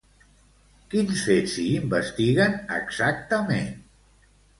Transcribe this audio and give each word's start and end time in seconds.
Quins 0.93 1.19
fets 1.27 1.53
s'hi 1.57 1.65
investiguen 1.81 2.55
exactament? 2.79 3.69